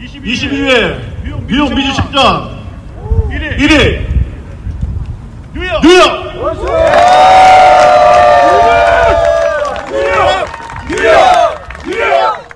[0.00, 2.58] 22회 뉴욕 미주 체전
[3.28, 4.06] 1위
[5.54, 6.30] 뉴욕 뉴욕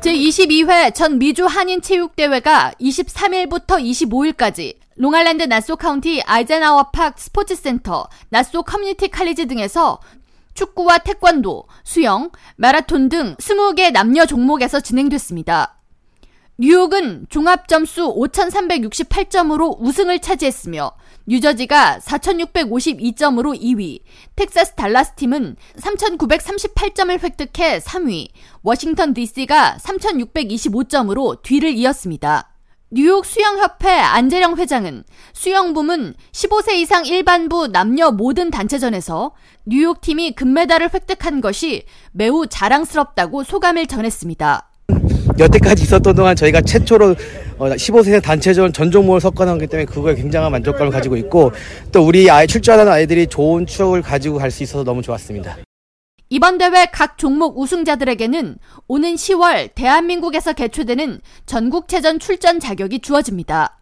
[0.00, 9.08] 제22회 전 미주 한인 체육대회가 23일부터 25일까지 롱아일랜드 나소 카운티 아이젠하워 Park 스포츠센터, 나소 커뮤니티
[9.08, 10.00] 칼리지 등에서
[10.52, 15.79] 축구와 태권도, 수영, 마라톤 등 20개 남녀 종목에서 진행됐습니다.
[16.62, 20.92] 뉴욕은 종합 점수 5,368점으로 우승을 차지했으며
[21.24, 24.00] 뉴저지가 4,652점으로 2위,
[24.36, 28.28] 텍사스 달라스 팀은 3,938점을 획득해 3위,
[28.60, 32.50] 워싱턴 DC가 3,625점으로 뒤를 이었습니다.
[32.90, 39.32] 뉴욕 수영협회 안재령 회장은 수영 부문 15세 이상 일반부 남녀 모든 단체전에서
[39.64, 44.69] 뉴욕 팀이 금메달을 획득한 것이 매우 자랑스럽다고 소감을 전했습니다.
[45.40, 47.14] 여태까지 있었던 동안 저희가 최초로
[47.58, 51.52] 15세 단체전 전 종목을 섞어놨기 때문에 그거에 굉장한 만족감을 가지고 있고
[51.92, 55.58] 또 우리 아이 출전하는 아이들이 좋은 추억을 가지고 갈 수 있어서 너무 좋았습니다.
[56.28, 63.78] 이번 대회 각 종목 우승자들에게는 오는 10월 대한민국에서 개최되는 전국체전 출전 자격이 주어집니다.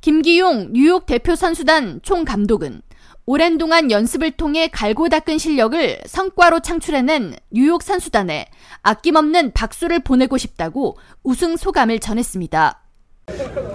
[0.00, 2.82] 김기용 뉴욕 대표 선수단 총감독은
[3.24, 8.46] 오랜 동안 연습을 통해 갈고 닦은 실력을 성과로 창출해낸 뉴욕 선수단에
[8.82, 12.80] 아낌없는 박수를 보내고 싶다고 우승 소감을 전했습니다.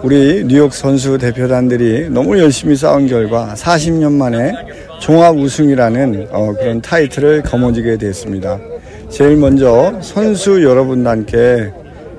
[0.04, 4.52] 우리 뉴욕 선수 대표단들이 너무 열심히 싸운 결과 40년 만에
[5.00, 8.60] 종합 우승이라는 어, 그런 타이틀을 거머쥐게 됐습니다.
[9.10, 11.72] 제일 먼저 선수 여러분들께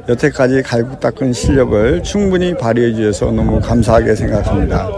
[0.08, 4.88] 여태까지 갈고 닦은 실력을 충분히 발휘해 주셔서 너무 감사하게 생각합니다.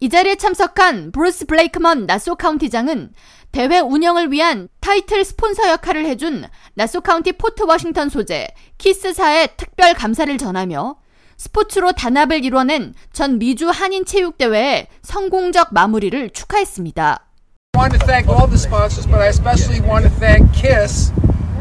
[0.00, 3.10] 이 자리에 참석한 브루스 블레이크먼 나소 카운티장은
[3.52, 6.44] 대회 운영을 위한 타이틀 스폰서 역할을 해준
[6.74, 10.96] 나소 카운티 포트 워싱턴 소재 키스사에 특별 감사를 전하며
[11.36, 17.26] 스포츠로 단합을 이뤄낸 전 미주 한인 체육대회의 성공적 마무리를 축하했습니다.
[17.72, 21.12] I want to thank all the sponsors, but I especially want to thank KISS,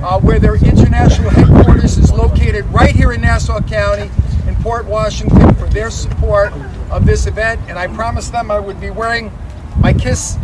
[0.03, 4.11] uh, where their international headquarters is located right here in Nassau County
[4.47, 6.53] in Port Washington for their support
[6.91, 7.61] of this event.
[7.69, 9.33] And I promised them I would be wearing
[9.81, 10.39] my KISS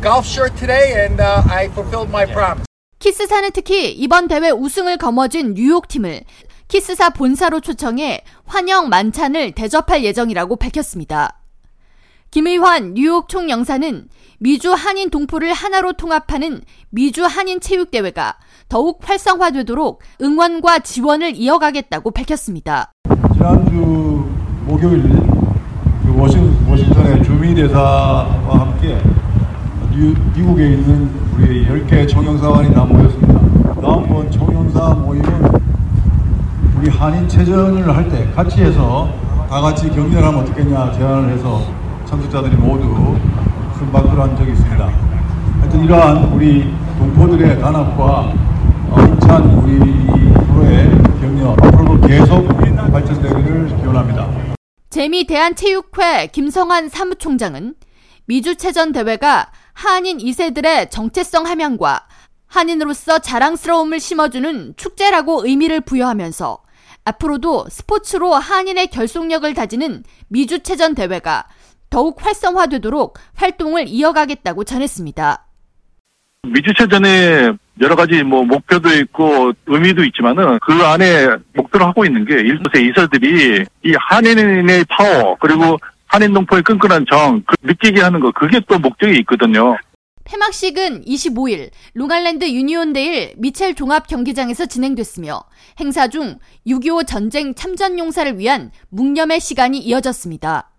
[0.00, 2.64] golf shirt today, and uh, I fulfilled my promise.
[2.98, 6.22] 키스사는 특히 이번 대회 우승을 거머쥔 뉴욕팀을
[6.68, 11.38] 키스사 본사로 초청해 환영 만찬을 대접할 예정이라고 밝혔습니다.
[12.31, 14.05] 김의환 뉴욕 총영사는
[14.39, 18.35] 미주 한인 동포를 하나로 통합하는 미주 한인 체육대회가
[18.69, 22.93] 더욱 활성화되도록 응원과 지원을 이어가겠다고 밝혔습니다.
[23.33, 24.25] 지난주
[24.65, 28.97] 목요일 그 워싱, 워싱턴의 주미 대사와 함께
[29.93, 33.81] 뉴, 미국에 있는 우리 10개 총영사관이 다 모였습니다.
[33.81, 35.51] 다음번 총영사 모임은
[36.77, 39.13] 우리 한인 체전을 할 때 같이 해서
[39.49, 41.80] 다 같이 격려를 하면 어떻겠냐 제안을 해서
[42.11, 43.17] 참석자들이 모두
[43.77, 44.85] 순박을 한 적이 있습니다.
[44.85, 48.33] 하여튼 이러한 우리 동포들의 단합과
[48.97, 49.79] 힘찬 우리
[50.47, 50.89] 프로의
[51.21, 52.45] 격려 앞으로도 계속
[52.91, 54.27] 발전되기를 기원합니다.
[54.89, 57.75] 재미 대한체육회 김성환 사무총장은
[58.25, 62.07] 미주체전 대회가 한인 2세들의 정체성 함양과
[62.47, 66.61] 한인으로서 자랑스러움을 심어주는 축제라고 의미를 부여하면서
[67.05, 71.45] 앞으로도 스포츠로 한인의 결속력을 다지는 미주체전 대회가
[71.91, 75.45] 더욱 활성화되도록 활동을 이어가겠다고 전했습니다.
[76.43, 82.83] 미주체전에 여러 가지 뭐 목표도 있고 의미도 있지만은 그 안에 목표로 하고 있는 게 1.5세
[82.83, 89.19] 2세들이 이 한인의 파워 그리고 한인 동포의 끈끈한 정을 느끼게 하는 거 그게 또 목적이
[89.19, 89.77] 있거든요.
[90.23, 95.43] 폐막식은 25일 롱아일랜드 유니온데일 미첼 종합 경기장에서 진행됐으며
[95.79, 100.70] 행사 중 6.25 전쟁 참전 용사를 위한 묵념의 시간이 이어졌습니다.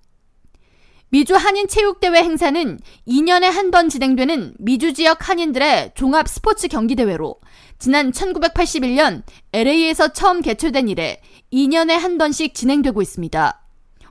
[1.13, 7.37] 미주 한인 체육대회 행사는 2년에 한 번 진행되는 미주 지역 한인들의 종합 스포츠 경기 대회로
[7.79, 11.21] 지난 1981년 LA에서 처음 개최된 이래
[11.53, 13.61] 2년에 한 번씩 진행되고 있습니다.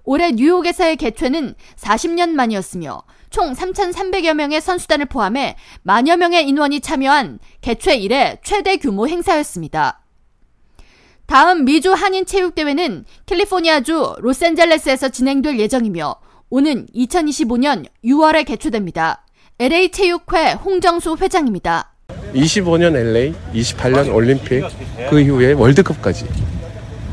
[0.03, 3.01] 올해 뉴욕에서의 개최는 40년 만이었으며
[3.31, 10.03] 총 3,300여 명의 선수단을 포함해 만여 명의 인원이 참여한 개최 이래 최대 규모 행사였습니다.
[11.25, 16.15] 다음 미주 한인 체육대회는 캘리포니아주 로스앤젤레스에서 진행될 예정이며
[16.53, 19.25] 오는 2025년 6월에 개최됩니다.
[19.57, 21.93] LA 체육회 홍정수 회장입니다.
[22.35, 24.65] 25년 LA, 28년 올림픽,
[25.09, 26.27] 그 이후에 월드컵까지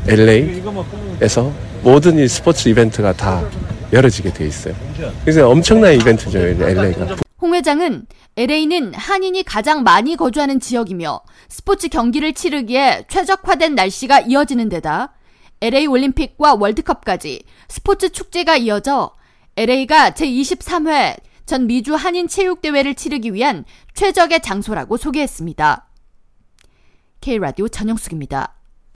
[0.09, 1.53] LA에서
[1.83, 3.41] 모든 이 스포츠 이벤트가 다
[3.93, 4.75] 열어지게 돼 있어요.
[5.23, 7.15] 그래서 엄청난 이벤트죠, LA가.
[7.39, 15.13] 홍 회장은 LA는 한인이 가장 많이 거주하는 지역이며 스포츠 경기를 치르기에 최적화된 날씨가 이어지는 데다
[15.61, 19.11] LA 올림픽과 월드컵까지 스포츠 축제가 이어져
[19.55, 25.87] LA가 제23회 전 미주 한인 체육대회를 치르기 위한 최적의 장소라고 소개했습니다.
[27.21, 28.58] K라디오 전영숙입니다.